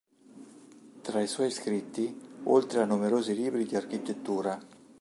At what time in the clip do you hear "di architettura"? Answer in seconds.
3.67-4.59